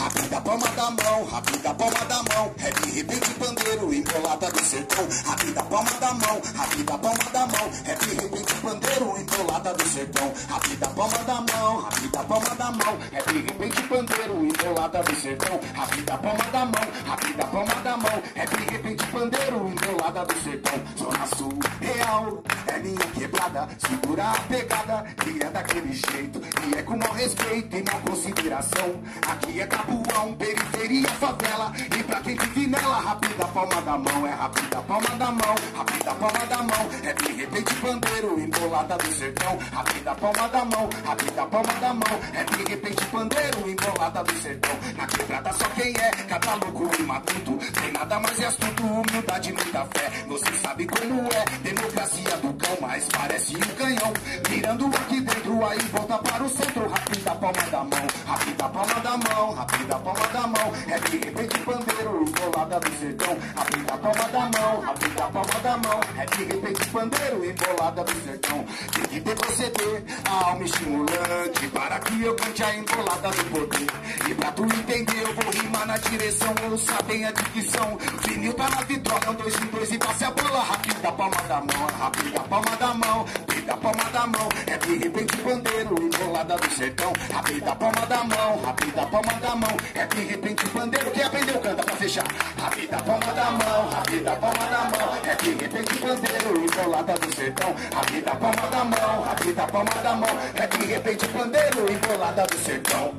Rápida 0.01 0.41
palma 0.41 0.67
da 0.69 0.91
mão, 0.91 1.25
rápida 1.27 1.75
palma 1.75 2.05
da 2.07 2.23
mão. 2.23 2.55
É 2.57 2.71
de 2.71 2.91
repente 2.91 3.35
pandeiro, 3.35 3.93
embolada 3.93 4.51
do 4.51 4.65
sertão. 4.65 5.07
Rápida 5.27 5.63
palma 5.65 5.91
da 6.01 6.15
mão, 6.15 6.43
rápida 6.57 6.99
palma 6.99 7.25
da 7.31 7.47
mão. 7.47 7.71
É 7.85 7.95
de 7.95 8.15
repente 8.15 8.55
pandeiro, 8.55 9.19
embolada 9.21 9.75
do 9.75 9.89
sertão. 9.91 10.33
Rápida 10.49 10.89
palma 10.89 11.19
da 11.19 11.35
mão, 11.35 11.81
rápida 11.83 12.25
palma 12.25 12.55
da 12.57 12.71
mão. 12.73 12.99
É 13.13 13.23
de 13.31 13.39
repente 13.41 13.83
pandeiro, 13.83 14.47
embolada 14.47 15.03
do 15.03 15.17
sertão. 15.17 15.61
Rápida 15.75 16.17
palma 16.17 16.45
da 16.51 16.65
mão, 16.65 16.89
rápida 17.07 17.45
palma 17.45 17.75
da 17.85 17.97
mão. 17.99 18.23
É 18.35 18.47
de 18.47 18.71
repente 18.73 19.07
pandeiro, 19.09 19.69
embolada 19.69 20.25
do 20.25 20.43
sertão. 20.43 20.81
Zona 20.97 21.27
Sul, 21.37 21.59
real, 21.79 22.43
é 22.67 22.79
minha 22.79 23.07
quebrada. 23.15 23.69
Segura 23.87 24.31
a 24.31 24.41
pegada, 24.49 25.05
que 25.23 25.45
é 25.45 25.51
daquele 25.51 25.93
jeito. 25.93 26.41
E 26.67 26.79
é 26.79 26.83
com 26.83 26.97
mau 26.97 27.13
respeito 27.13 27.77
e 27.77 27.83
mal 27.83 28.01
consideração. 28.01 29.03
Aqui 29.29 29.61
é 29.61 29.67
Tabuão, 29.91 30.33
periferia, 30.35 31.09
favela. 31.09 31.73
E 31.77 32.03
pra 32.05 32.21
quem 32.21 32.37
vive 32.37 32.69
nela, 32.69 33.01
rápida 33.01 33.45
palma 33.49 33.83
da 33.83 33.99
mão. 33.99 34.27
É 34.27 34.31
rápida 34.31 34.83
palma 34.83 35.09
da 35.19 35.31
mão, 35.33 35.55
rápida 35.75 36.15
palma 36.15 36.47
da 36.47 36.57
mão. 36.59 36.91
É 37.03 37.13
de 37.13 37.33
repente 37.33 37.75
pandeiro, 37.75 38.41
embolada 38.41 38.97
do 38.97 39.13
sertão. 39.13 39.59
Rápida 39.73 40.15
palma 40.15 40.49
da 40.49 40.65
mão, 40.65 40.89
rápida 41.05 41.47
palma 41.47 41.73
da 41.81 41.95
mão. 41.95 42.21
É 42.33 42.45
de 42.45 42.71
repente 42.71 43.05
pandeiro, 43.07 43.69
embolada 43.69 44.23
do 44.23 44.33
sertão. 44.35 44.79
Na 44.97 45.07
quebrada 45.09 45.53
só 45.55 45.65
quem 45.71 45.97
é, 45.97 46.11
cada 46.29 46.55
louco 46.55 47.03
matuto. 47.03 47.59
Tem 47.81 47.93
nada 47.93 48.21
mais 48.21 48.39
e 48.39 48.45
astuto, 48.45 48.85
humildade, 48.85 49.53
muita 49.53 49.85
fé. 49.87 50.25
Você 50.29 50.53
sabe 50.63 50.87
como 50.87 51.29
é, 51.33 51.45
democracia 51.65 52.37
do 52.37 52.55
cão, 52.55 52.79
mas 52.81 53.09
parece 53.09 53.57
um 53.57 53.75
canhão. 53.77 54.13
Mirando 54.49 54.87
aqui 54.87 55.21
dentro, 55.21 55.67
aí 55.67 55.79
volta 55.93 56.19
para 56.19 56.45
o 56.45 56.49
centro. 56.49 56.89
Rápida 56.89 57.35
palma 57.35 57.63
da 57.71 57.79
mão, 57.79 58.07
rápida 58.27 58.69
palma 58.69 59.01
da 59.01 59.17
mão, 59.17 59.55
rápida 59.55 59.80
palma 59.87 60.27
da 60.29 60.47
mão. 60.47 60.73
É 60.89 60.99
de 60.99 61.17
repente 61.19 61.59
pandeiro, 61.61 62.25
embolada 62.27 62.81
do 62.81 62.99
sertão. 62.99 63.39
Rápida 63.57 63.99
palma 63.99 64.29
da 64.29 64.59
mão, 64.59 64.81
rápida 64.81 65.23
palma 65.23 65.61
da 65.63 65.77
mão. 65.77 66.01
É 66.19 66.27
de 66.27 66.45
repente 66.45 66.91
pandeiro, 66.91 67.45
embolada 67.45 68.05
do 68.05 68.25
sertão. 68.25 68.65
Tem 68.93 69.05
que 69.05 69.21
ter 69.21 69.37
proceder, 69.37 70.03
a 70.25 70.49
alma 70.49 70.65
estimulante. 70.65 71.69
Para 71.73 71.99
que 72.01 72.23
eu 72.23 72.35
cante 72.37 72.63
a 72.63 72.77
embolada 72.77 73.31
do 73.31 73.45
poder. 73.51 73.87
E 74.29 74.35
pra 74.35 74.53
tu 74.53 74.65
entender, 74.65 75.23
eu 75.23 75.35
vou 75.35 75.51
rimar 75.53 75.87
na 75.87 75.97
direção. 75.99 76.55
Ouça 76.71 77.03
bem 77.03 77.25
a 77.25 77.33
dicção. 77.33 77.99
Vinil 78.27 78.55
tá 78.55 78.69
na 78.69 78.83
vitrola, 78.83 79.31
um, 79.31 79.35
dois, 79.35 79.57
um, 79.57 79.67
dois 79.67 79.93
e 79.93 79.99
passe 79.99 80.25
a 80.25 80.31
bola. 80.31 80.63
Rápida 80.63 81.13
palma 81.13 81.43
da 81.49 81.61
mão, 81.61 81.87
rápida 81.99 82.41
palma 82.41 82.77
da 82.77 82.95
mão. 82.95 83.25
Rápida 83.25 83.77
palma 83.77 84.05
da 84.13 84.27
mão. 84.27 84.49
É 84.67 84.77
de 84.79 84.97
repente 84.97 85.37
pandeiro, 85.39 85.95
embolada 86.03 86.57
do 86.57 86.71
sertão. 86.75 87.13
Rápida 87.33 87.77
palma 87.77 88.07
da 88.07 88.25
mão, 88.25 88.63
rápida 88.63 89.07
palma 89.07 89.33
da 89.41 89.57
mão. 89.57 89.60
É 89.95 90.07
de 90.07 90.23
repente 90.23 90.69
pandeiro. 90.71 91.11
Quem 91.11 91.23
aprendeu 91.23 91.61
canta 91.61 91.83
pra 91.83 91.97
fechar. 91.97 92.27
Rápida 92.59 92.97
palma 93.03 93.33
da 93.33 93.51
mão, 93.51 93.89
rápida 93.91 94.37
palma 94.37 94.67
da 94.67 94.85
mão. 94.85 95.17
É 95.25 95.35
de 95.35 95.51
repente 95.51 95.95
pandeiro, 95.99 96.65
embolada 96.65 97.15
do 97.15 97.35
sertão. 97.35 97.75
Rápida 97.95 98.35
palma 98.37 98.71
da 98.71 98.85
mão, 98.85 99.23
rápida 99.23 99.67
palma 99.67 100.03
da 100.03 100.15
mão. 100.15 100.39
É 100.55 100.67
de 100.67 100.87
repente 100.87 101.29
pandeiro, 101.29 101.93
embolada 101.93 102.47
do 102.47 102.59
sertão. 102.59 103.15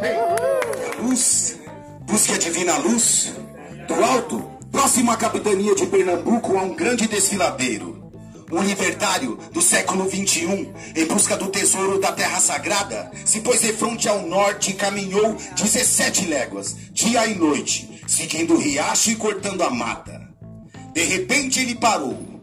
Vem. 0.00 1.04
Luz, 1.04 1.58
busque 2.00 2.34
a 2.34 2.38
divina 2.38 2.76
luz. 2.78 3.34
Do 3.86 4.04
alto, 4.04 4.50
próximo 4.70 5.10
à 5.10 5.16
capitania 5.16 5.74
de 5.74 5.86
Pernambuco, 5.86 6.56
há 6.58 6.62
um 6.62 6.74
grande 6.74 7.06
desfiladeiro. 7.06 8.01
Um 8.52 8.62
libertário 8.62 9.38
do 9.50 9.62
século 9.62 10.04
XXI, 10.04 10.70
em 10.94 11.06
busca 11.06 11.38
do 11.38 11.48
tesouro 11.48 11.98
da 11.98 12.12
terra 12.12 12.38
sagrada, 12.38 13.10
se 13.24 13.40
pôs 13.40 13.62
de 13.62 13.72
fronte 13.72 14.06
ao 14.06 14.26
norte 14.28 14.72
e 14.72 14.74
caminhou 14.74 15.34
17 15.56 16.26
léguas, 16.26 16.76
dia 16.92 17.26
e 17.26 17.34
noite, 17.34 18.02
seguindo 18.06 18.52
o 18.52 18.58
riacho 18.58 19.10
e 19.10 19.16
cortando 19.16 19.62
a 19.62 19.70
mata. 19.70 20.20
De 20.92 21.02
repente 21.02 21.60
ele 21.60 21.76
parou 21.76 22.42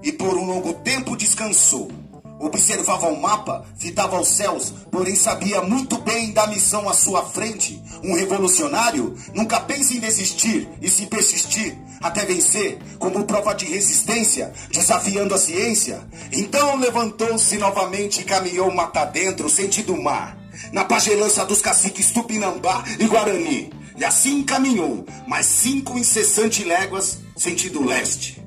e 0.00 0.12
por 0.12 0.38
um 0.38 0.46
longo 0.46 0.74
tempo 0.74 1.16
descansou. 1.16 1.90
Observava 2.38 3.08
o 3.08 3.20
mapa, 3.20 3.66
fitava 3.76 4.20
os 4.20 4.28
céus, 4.28 4.72
porém 4.92 5.16
sabia 5.16 5.60
muito 5.60 5.98
bem 5.98 6.30
da 6.30 6.46
missão 6.46 6.88
à 6.88 6.94
sua 6.94 7.24
frente. 7.24 7.82
Um 8.04 8.14
revolucionário 8.14 9.16
nunca 9.34 9.58
pensa 9.58 9.92
em 9.92 9.98
desistir 9.98 10.68
e 10.80 10.88
se 10.88 11.06
persistir 11.06 11.76
até 12.00 12.24
vencer, 12.24 12.78
como 12.98 13.24
prova 13.24 13.54
de 13.54 13.64
resistência, 13.66 14.52
desafiando 14.70 15.34
a 15.34 15.38
ciência. 15.38 16.00
Então 16.32 16.76
levantou-se 16.76 17.56
novamente 17.58 18.20
e 18.20 18.24
caminhou 18.24 18.72
mata 18.72 19.04
dentro, 19.04 19.48
sentido 19.48 19.96
mar, 20.00 20.38
na 20.72 20.84
pagelança 20.84 21.44
dos 21.44 21.60
caciques 21.60 22.10
Tupinambá 22.12 22.84
e 22.98 23.06
Guarani. 23.06 23.72
E 23.96 24.04
assim 24.04 24.44
caminhou, 24.44 25.04
mais 25.26 25.46
cinco 25.46 25.98
incessantes 25.98 26.64
léguas, 26.64 27.18
sentido 27.36 27.84
leste. 27.84 28.40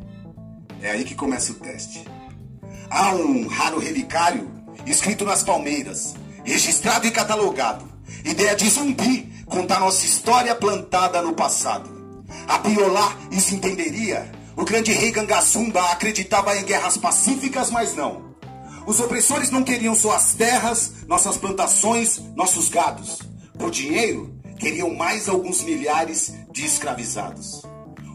É 0.82 0.92
aí 0.92 1.04
que 1.04 1.14
começa 1.14 1.52
o 1.52 1.56
teste. 1.56 2.06
Há 2.90 3.14
um 3.14 3.48
raro 3.48 3.78
relicário 3.78 4.50
escrito 4.86 5.26
nas 5.26 5.44
palmeiras, 5.44 6.16
registrado 6.44 7.06
e 7.06 7.12
catalogado. 7.12 7.90
Ideia 8.24 8.56
de 8.56 8.70
zumbi, 8.70 9.32
contar 9.46 9.80
nossa 9.80 10.06
história 10.06 10.56
plantada 10.56 11.22
no 11.22 11.34
passado. 11.34 12.01
A 12.48 12.60
Piolá 12.60 13.18
isso 13.32 13.56
entenderia. 13.56 14.32
O 14.56 14.66
grande 14.66 14.92
rei 14.92 15.12
Gangassumba 15.12 15.82
acreditava 15.92 16.56
em 16.58 16.64
guerras 16.64 16.98
pacíficas, 16.98 17.72
mas 17.72 17.96
não. 17.96 18.32
Os 18.86 19.00
opressores 19.00 19.50
não 19.52 19.64
queriam 19.64 19.96
suas 19.96 20.34
terras, 20.34 20.94
nossas 21.08 21.38
plantações, 21.38 22.20
nossos 22.36 22.68
gados. 22.70 23.20
Por 23.58 23.72
dinheiro, 23.72 24.34
queriam 24.60 24.94
mais 24.94 25.30
alguns 25.30 25.64
milhares 25.64 26.34
de 26.52 26.66
escravizados. 26.66 27.64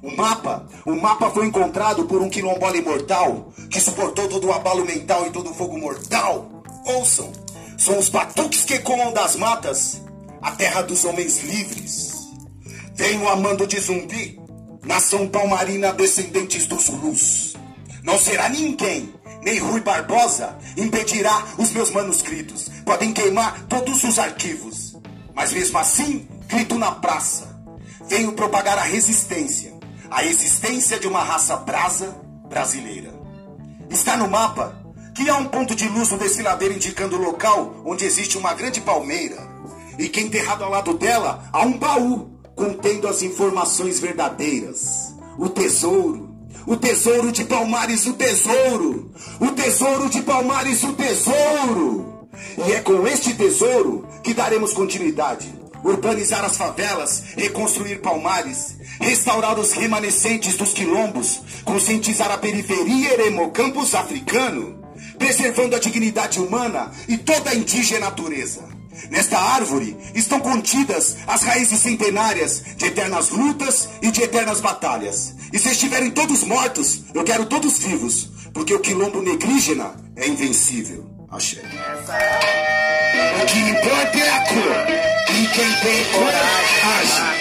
O 0.02 0.16
mapa, 0.16 0.68
o 0.84 0.94
mapa 0.94 1.30
foi 1.30 1.46
encontrado 1.46 2.04
por 2.04 2.22
um 2.22 2.28
quilombola 2.28 2.76
imortal 2.76 3.52
que 3.70 3.80
suportou 3.80 4.28
todo 4.28 4.46
o 4.46 4.52
abalo 4.52 4.84
mental 4.84 5.26
e 5.26 5.30
todo 5.30 5.50
o 5.50 5.54
fogo 5.54 5.78
mortal. 5.78 6.62
Ouçam, 6.84 7.32
são 7.76 7.98
os 7.98 8.08
batuques 8.08 8.64
que 8.64 8.74
ecoam 8.74 9.12
das 9.12 9.34
matas, 9.36 10.00
a 10.40 10.52
terra 10.52 10.82
dos 10.82 11.04
homens 11.04 11.42
livres. 11.42 12.15
Venho 12.96 13.28
amando 13.28 13.66
de 13.66 13.78
zumbi, 13.78 14.40
nação 14.84 15.28
palmarina, 15.28 15.92
descendentes 15.92 16.66
dos 16.66 16.84
Zulus. 16.84 17.54
Não 18.02 18.18
será 18.18 18.48
ninguém, 18.48 19.12
nem 19.42 19.58
Rui 19.58 19.80
Barbosa, 19.80 20.58
impedirá 20.76 21.44
os 21.58 21.70
meus 21.70 21.90
manuscritos. 21.90 22.70
Podem 22.84 23.12
queimar 23.12 23.66
todos 23.68 24.02
os 24.04 24.18
arquivos, 24.18 24.96
mas 25.34 25.52
mesmo 25.52 25.78
assim, 25.78 26.26
grito 26.48 26.76
na 26.76 26.92
praça. 26.92 27.56
Venho 28.08 28.32
propagar 28.32 28.78
a 28.78 28.82
resistência 28.82 29.76
a 30.10 30.24
existência 30.24 30.98
de 30.98 31.06
uma 31.06 31.22
raça 31.22 31.56
brasa 31.56 32.16
brasileira. 32.48 33.14
Está 33.90 34.16
no 34.16 34.28
mapa 34.28 34.76
que 35.14 35.28
há 35.28 35.36
um 35.36 35.46
ponto 35.46 35.74
de 35.74 35.88
luz 35.88 36.10
no 36.10 36.18
desfiladeiro 36.18 36.74
indicando 36.74 37.16
o 37.16 37.22
local 37.22 37.82
onde 37.84 38.04
existe 38.04 38.36
uma 38.36 38.54
grande 38.54 38.80
palmeira 38.80 39.36
e 39.98 40.08
que 40.08 40.20
enterrado 40.20 40.64
ao 40.64 40.70
lado 40.70 40.94
dela 40.94 41.48
há 41.52 41.62
um 41.62 41.78
baú 41.78 42.35
contendo 42.56 43.06
as 43.06 43.22
informações 43.22 44.00
verdadeiras. 44.00 45.14
O 45.38 45.48
tesouro, 45.48 46.34
o 46.66 46.76
tesouro 46.76 47.30
de 47.30 47.44
Palmares, 47.44 48.06
o 48.06 48.14
tesouro, 48.14 49.12
o 49.38 49.52
tesouro 49.52 50.08
de 50.08 50.22
Palmares, 50.22 50.82
o 50.82 50.94
tesouro. 50.94 52.26
E 52.66 52.72
é 52.72 52.80
com 52.80 53.06
este 53.06 53.34
tesouro 53.34 54.08
que 54.24 54.34
daremos 54.34 54.72
continuidade 54.72 55.54
urbanizar 55.84 56.44
as 56.44 56.56
favelas, 56.56 57.22
reconstruir 57.36 58.00
palmares, 58.00 58.76
restaurar 59.00 59.56
os 59.58 59.72
remanescentes 59.72 60.56
dos 60.56 60.72
quilombos, 60.72 61.40
conscientizar 61.64 62.30
a 62.32 62.38
periferia 62.38 63.26
hemocampus 63.26 63.94
africano, 63.94 64.82
preservando 65.16 65.76
a 65.76 65.78
dignidade 65.78 66.40
humana 66.40 66.90
e 67.08 67.16
toda 67.16 67.50
a 67.50 67.54
indígena 67.54 68.06
natureza. 68.06 68.75
Nesta 69.10 69.38
árvore 69.38 69.96
estão 70.14 70.40
contidas 70.40 71.16
as 71.26 71.42
raízes 71.42 71.80
centenárias 71.80 72.62
de 72.76 72.86
eternas 72.86 73.30
lutas 73.30 73.88
e 74.02 74.10
de 74.10 74.22
eternas 74.22 74.60
batalhas. 74.60 75.34
E 75.52 75.58
se 75.58 75.70
estiverem 75.70 76.10
todos 76.10 76.44
mortos, 76.44 77.02
eu 77.14 77.24
quero 77.24 77.46
todos 77.46 77.78
vivos, 77.78 78.30
porque 78.52 78.74
o 78.74 78.80
quilombo 78.80 79.22
negrígena 79.22 79.94
é 80.16 80.26
invencível. 80.26 81.06
Axé. 81.30 81.62
O 83.42 83.46
que 83.46 83.58
importa 83.58 84.18
é 84.18 84.30
a 84.30 84.40
cor. 84.46 85.06
E 85.28 85.46
quem 85.48 85.74
tem 85.80 86.04
coragem, 86.12 87.34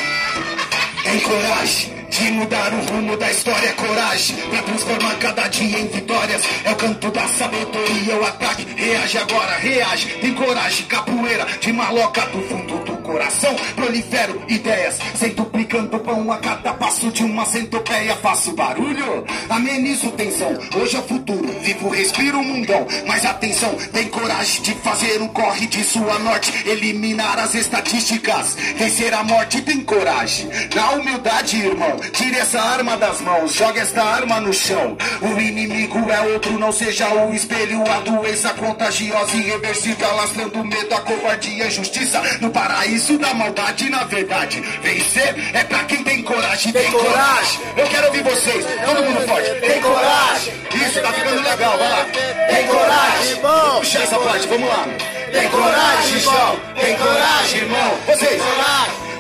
tem 1.04 1.20
coragem 1.22 1.95
de 2.18 2.32
mudar 2.32 2.74
o 2.74 2.94
rumo 2.94 3.18
da 3.18 3.30
história, 3.30 3.74
coragem 3.74 4.38
pra 4.50 4.62
transformar 4.62 5.16
cada 5.16 5.48
dia 5.50 5.80
em 5.80 5.88
vitórias. 5.88 6.42
É 6.64 6.72
o 6.72 6.76
canto 6.76 7.12
da 7.12 7.28
sabedoria, 7.28 8.16
o 8.16 8.26
ataque. 8.26 8.66
Reage 8.76 9.18
agora, 9.18 9.58
reage, 9.58 10.08
tem 10.22 10.34
coragem, 10.34 10.86
capoeira 10.86 11.46
de 11.60 11.74
maloca 11.74 12.22
do 12.28 12.42
fundo 12.44 12.78
do 12.86 12.98
coração, 12.98 13.54
prolifero 13.76 14.42
ideias, 14.48 14.98
centuplicando 15.16 16.00
pão 16.00 16.32
a 16.32 16.38
cada 16.38 16.74
passo 16.74 17.12
de 17.12 17.24
uma 17.24 17.46
centopeia. 17.46 18.16
Faço 18.16 18.54
barulho, 18.54 19.26
amenizo 19.50 20.10
tensão. 20.12 20.58
Hoje 20.76 20.96
é 20.96 21.00
o 21.00 21.04
futuro, 21.04 21.48
vivo, 21.62 21.90
respiro 21.90 22.40
o 22.40 22.44
mundão. 22.44 22.88
Mas 23.06 23.26
atenção, 23.26 23.76
tem 23.92 24.08
coragem 24.08 24.62
de 24.62 24.74
fazer 24.76 25.22
um 25.22 25.28
corre 25.28 25.68
de 25.68 25.84
sua 25.84 26.18
norte, 26.20 26.54
eliminar 26.66 27.40
as 27.40 27.56
estatísticas, 27.56 28.56
vencer 28.78 29.14
a 29.14 29.24
morte. 29.24 29.62
Tem 29.62 29.82
coragem, 29.82 30.48
na 30.74 30.92
humildade, 30.92 31.58
irmão. 31.58 32.05
Tire 32.12 32.38
essa 32.38 32.62
arma 32.62 32.98
das 32.98 33.22
mãos, 33.22 33.54
joga 33.54 33.82
esta 33.82 34.04
arma 34.04 34.40
no 34.40 34.54
chão. 34.54 34.98
O 35.22 35.40
inimigo 35.40 36.10
é 36.10 36.22
outro, 36.34 36.58
não 36.60 36.72
seja 36.72 37.08
o 37.14 37.34
espelho, 37.34 37.84
a 37.90 38.00
doença 38.00 38.50
contagiosa 38.54 39.36
e 39.36 39.40
irreversível, 39.40 40.10
alastrando 40.10 40.64
medo, 40.64 40.94
a 40.94 41.02
covardia, 41.02 41.66
a 41.66 41.68
injustiça 41.68 42.22
no 42.42 42.50
paraíso 42.50 43.18
da 43.18 43.34
maldade. 43.34 43.90
Na 43.90 44.04
verdade, 44.04 44.62
vencer 44.82 45.36
é 45.54 45.64
pra 45.64 45.84
quem 45.86 46.04
tem 46.04 46.22
coragem, 46.24 46.72
tem, 46.72 46.92
coragem. 46.92 47.62
Eu 47.78 47.88
quero 47.88 48.08
ouvir 48.08 48.24
vocês, 48.24 48.66
todo 48.86 49.04
mundo 49.04 49.28
forte, 49.28 49.50
tem 49.62 49.82
coragem. 49.82 50.54
Isso 50.76 51.02
tá 51.02 51.14
ficando 51.14 51.42
legal, 51.42 51.78
vai 51.78 51.90
lá. 51.90 52.06
Tem 52.50 52.68
coragem, 52.68 53.36
bom. 53.42 53.80
Puxa 53.80 54.00
essa 54.00 54.20
parte, 54.20 54.48
vamos 54.48 54.68
lá. 54.68 54.86
Tem 55.32 55.50
coragem, 55.50 56.18
irmão. 56.18 56.60
Tem 56.80 56.98
coragem, 56.98 57.60
irmão. 57.62 57.98
Vocês. 58.08 58.42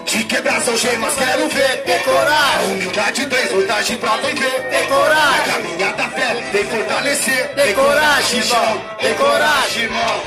De 0.05 0.23
quebrar 0.25 0.57
as 0.57 0.67
algemas, 0.67 1.13
quero 1.15 1.49
ver. 1.49 1.83
Tem 1.83 1.99
coragem. 1.99 2.71
Humildade, 2.73 3.25
três, 3.25 3.51
vantagem 3.51 3.97
pra 3.97 4.17
viver. 4.17 4.69
Tem 4.69 4.87
coragem. 4.87 5.53
Caminhar 5.53 5.93
da 5.95 6.09
fé, 6.09 6.35
tem 6.51 6.63
fortalecer. 6.65 7.55
Tem 7.55 7.73
coragem, 7.73 8.39
irmão. 8.39 8.81
Tem 8.99 9.13
coragem, 9.15 9.83
irmão. 9.83 10.21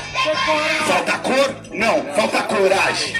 Falta 0.87 1.17
cor? 1.19 1.55
Não, 1.71 2.13
falta 2.13 2.43
coragem. 2.43 3.15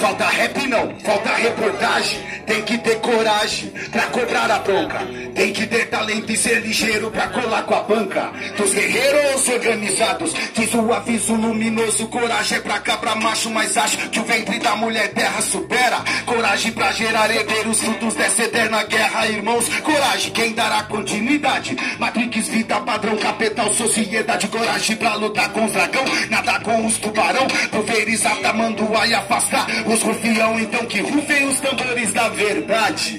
Falta 0.00 0.26
rap 0.26 0.66
não, 0.66 0.94
falta 1.00 1.34
reportagem. 1.34 2.18
Tem 2.46 2.62
que 2.62 2.78
ter 2.78 3.00
coragem 3.00 3.72
pra 3.90 4.02
cobrar 4.06 4.50
a 4.50 4.58
bronca. 4.58 5.00
Tem 5.34 5.52
que 5.52 5.66
ter 5.66 5.86
talento 5.88 6.30
e 6.30 6.36
ser 6.36 6.60
ligeiro 6.60 7.10
pra 7.10 7.28
colar 7.28 7.62
com 7.62 7.74
a 7.74 7.80
banca. 7.80 8.30
Dos 8.56 8.72
guerreiros 8.72 9.48
organizados, 9.48 10.34
fiz 10.54 10.74
o 10.74 10.92
aviso 10.92 11.34
luminoso. 11.34 12.06
Coragem 12.08 12.58
é 12.58 12.60
pra 12.60 12.80
cabra 12.80 13.14
macho, 13.14 13.50
mas 13.50 13.76
acho 13.76 13.96
que 14.10 14.20
o 14.20 14.24
ventre 14.24 14.58
da 14.58 14.76
mulher 14.76 15.08
terra 15.12 15.40
supera. 15.40 15.98
Coragem 16.26 16.72
pra 16.72 16.92
gerar 16.92 17.30
herdeiros, 17.30 17.80
frutos 17.80 18.14
dessa 18.14 18.44
eterna 18.44 18.84
guerra, 18.84 19.26
irmãos. 19.28 19.68
Coragem, 19.80 20.32
quem 20.32 20.52
dará 20.52 20.82
continuidade? 20.84 21.76
Matrix, 21.98 22.48
vida, 22.48 22.80
padrão, 22.80 23.16
capital, 23.16 23.72
sociedade. 23.72 24.48
Coragem 24.48 24.96
pra 24.96 25.14
lutar 25.14 25.48
com 25.50 25.64
os 25.64 25.72
dragão, 25.72 26.04
nada 26.30 26.60
com 26.60 26.86
os 26.86 26.98
tubarão. 26.98 27.46
Pulverizar, 27.70 28.36
tamanduá 28.36 29.06
e 29.06 29.14
afastar 29.14 29.66
os 29.86 30.02
rufião. 30.02 30.58
Então 30.58 30.84
que 30.86 31.00
rufem 31.00 31.48
os 31.48 31.60
tambores 31.60 32.12
da 32.12 32.28
verdade. 32.28 33.18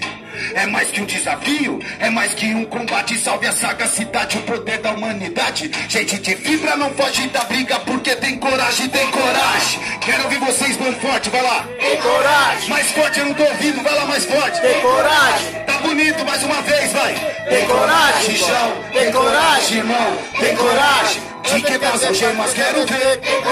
É 0.53 0.65
mais 0.65 0.91
que 0.91 1.01
um 1.01 1.05
desafio, 1.05 1.79
é 1.99 2.09
mais 2.09 2.33
que 2.33 2.45
um 2.53 2.65
combate. 2.65 3.17
Salve 3.17 3.47
a 3.47 3.51
sagacidade, 3.51 4.37
o 4.37 4.41
poder 4.41 4.79
da 4.79 4.91
humanidade. 4.91 5.71
Gente 5.87 6.17
de 6.19 6.35
fibra 6.35 6.75
não 6.75 6.89
foge 6.91 7.27
da 7.29 7.43
briga, 7.45 7.79
porque 7.79 8.15
tem 8.17 8.37
coragem, 8.37 8.89
tem 8.89 9.07
coragem. 9.11 9.79
Quero 10.01 10.23
ouvir 10.23 10.39
vocês 10.39 10.77
bem 10.77 10.93
forte, 10.93 11.29
vai 11.29 11.41
lá. 11.41 11.65
Tem 11.79 11.97
coragem. 12.01 12.69
Mais 12.69 12.91
forte, 12.91 13.19
eu 13.19 13.25
não 13.25 13.33
tô 13.33 13.43
ouvindo, 13.43 13.81
vai 13.81 13.95
lá 13.95 14.05
mais 14.05 14.25
forte. 14.25 14.61
Tem 14.61 14.81
coragem. 14.81 15.53
Tá 15.65 15.77
bonito, 15.79 16.25
mais 16.25 16.43
uma 16.43 16.61
vez, 16.61 16.91
vai. 16.91 17.13
Tem 17.49 17.65
coragem, 17.65 18.35
chão. 18.35 18.83
Tem 18.91 19.11
coragem, 19.11 19.77
irmão. 19.77 20.17
Tem 20.39 20.55
coragem. 20.55 21.34
De 21.55 21.61
quebrar 21.61 21.93
as 21.93 22.03
algemas, 22.03 22.53
quero 22.53 22.85
ver. 22.85 23.21
Tem. 23.21 23.45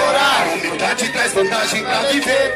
Humildade 0.58 1.08
traz 1.08 1.32
vantagem 1.32 1.82
pra 1.82 2.00
viver. 2.00 2.54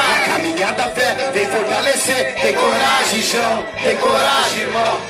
A 0.00 0.28
caminhada 0.30 0.72
da 0.72 0.90
fé 0.90 1.30
vem 1.34 1.46
fortalecer. 1.46 2.34
Tem 2.40 2.54
coragem, 2.54 3.22
chão. 3.22 3.66
Tem 3.82 3.96
coragem, 3.98 4.60
irmão. 4.62 5.00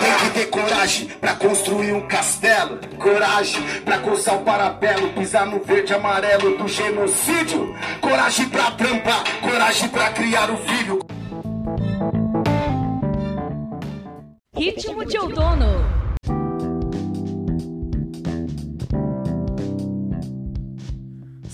Tem 0.00 0.14
que 0.14 0.30
ter 0.30 0.46
coragem 0.46 1.06
pra 1.20 1.34
construir 1.34 1.92
um 1.92 2.08
castelo. 2.08 2.78
Coragem 2.98 3.62
pra 3.84 3.98
coçar 3.98 4.36
o 4.36 4.42
parapelo. 4.42 5.08
Pisar 5.10 5.44
no 5.44 5.62
verde 5.62 5.92
amarelo 5.92 6.56
do 6.56 6.66
genocídio. 6.66 7.76
Coragem 8.00 8.48
pra 8.48 8.70
trampar. 8.70 9.22
Coragem 9.42 9.88
pra 9.90 10.10
criar 10.10 10.50
o 10.50 10.56
filho. 10.56 10.98
Ritmo 14.56 15.04
de 15.04 15.18
outono. 15.18 16.05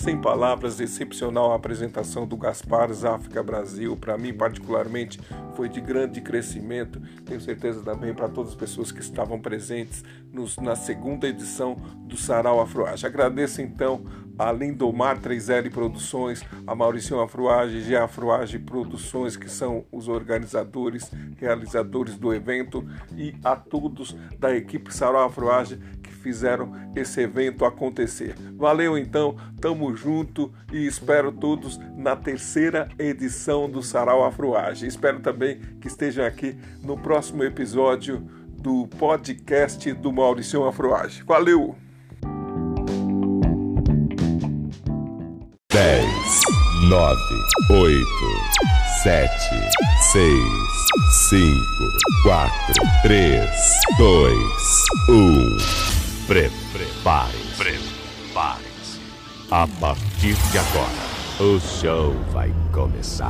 Sem 0.03 0.19
palavras, 0.19 0.81
excepcional 0.81 1.53
a 1.53 1.55
apresentação 1.55 2.27
do 2.27 2.35
Gaspar 2.35 2.89
África 2.91 3.41
Brasil. 3.41 3.95
Para 3.95 4.17
mim, 4.17 4.33
particularmente, 4.33 5.17
foi 5.55 5.69
de 5.69 5.79
grande 5.79 6.19
crescimento. 6.19 7.01
Tenho 7.23 7.39
certeza 7.39 7.81
também 7.81 8.13
para 8.13 8.27
todas 8.27 8.51
as 8.51 8.57
pessoas 8.57 8.91
que 8.91 8.99
estavam 8.99 9.39
presentes 9.39 10.03
nos, 10.29 10.57
na 10.57 10.75
segunda 10.75 11.25
edição 11.25 11.77
do 11.99 12.17
Sarau 12.17 12.59
Afroage. 12.59 13.07
Agradeço 13.07 13.61
então 13.61 14.03
a 14.37 14.51
Lindomar 14.51 15.21
3L 15.21 15.71
Produções, 15.71 16.43
a 16.67 16.75
Mauricio 16.75 17.21
Afroage, 17.21 17.79
G 17.79 17.95
Afroage 17.95 18.59
Produções, 18.59 19.37
que 19.37 19.49
são 19.49 19.85
os 19.89 20.09
organizadores, 20.09 21.09
realizadores 21.37 22.17
do 22.17 22.33
evento, 22.33 22.85
e 23.15 23.33
a 23.41 23.55
todos 23.55 24.17
da 24.37 24.53
equipe 24.53 24.93
Sarau 24.93 25.23
Afroage 25.23 25.79
fizeram 26.23 26.71
esse 26.95 27.21
evento 27.21 27.65
acontecer. 27.65 28.35
Valeu 28.55 28.97
então, 28.97 29.35
tamo 29.59 29.93
junto 29.95 30.51
e 30.71 30.87
espero 30.87 31.31
todos 31.31 31.77
na 31.97 32.15
terceira 32.15 32.87
edição 32.97 33.69
do 33.69 33.83
Sarau 33.83 34.25
Afroage. 34.25 34.87
Espero 34.87 35.19
também 35.19 35.59
que 35.81 35.87
estejam 35.87 36.25
aqui 36.25 36.57
no 36.81 36.97
próximo 36.97 37.43
episódio 37.43 38.25
do 38.57 38.87
podcast 38.87 39.91
do 39.93 40.11
Maurício 40.13 40.65
Afroage. 40.65 41.21
Valeu! 41.23 41.75
10, 45.69 46.05
9, 46.87 47.17
8, 47.71 48.05
7, 49.03 49.29
6, 50.11 50.33
5, 51.29 51.55
4, 52.23 52.51
3, 53.01 53.49
2, 53.97 54.37
1. 55.09 56.02
Prepare-se. 56.27 57.57
Prepare-se. 57.57 58.99
A 59.51 59.67
partir 59.79 60.35
de 60.51 60.57
agora, 60.57 61.03
o 61.41 61.59
show 61.59 62.13
vai 62.31 62.49
começar. 62.71 63.27